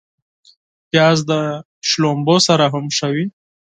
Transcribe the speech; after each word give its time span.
پیاز 0.89 1.19
د 1.29 1.31
شړومبو 1.89 2.35
سره 2.47 2.65
هم 2.73 2.85
ښه 2.97 3.07
وي 3.13 3.25